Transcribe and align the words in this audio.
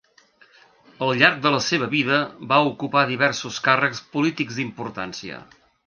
Al 1.07 1.11
llarg 1.19 1.37
de 1.43 1.51
la 1.57 1.59
seva 1.67 1.89
vida 1.93 2.17
va 2.55 2.59
ocupar 2.73 3.07
diversos 3.13 3.63
càrrecs 3.69 4.03
polítics 4.17 4.63
d'importància. 4.63 5.45